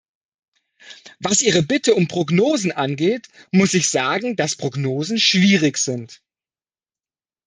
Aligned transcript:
Was 1.19 1.43
Ihre 1.43 1.61
Bitte 1.61 1.93
um 1.93 2.07
Prognosen 2.07 2.71
angeht, 2.71 3.27
muss 3.51 3.75
ich 3.75 3.87
sagen, 3.87 4.35
dass 4.35 4.55
Prognosen 4.55 5.19
schwierig 5.19 5.77
sind. 5.77 6.23